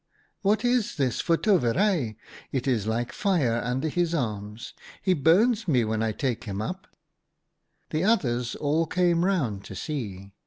[0.41, 2.15] 'What is this for toverij!
[2.51, 4.73] It is like fire under his arms.
[4.99, 6.87] He burns me when I take him up/"
[7.91, 10.31] The others all came round to see.